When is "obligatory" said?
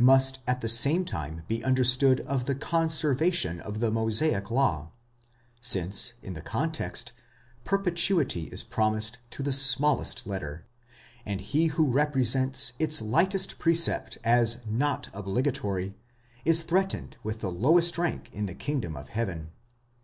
15.14-15.94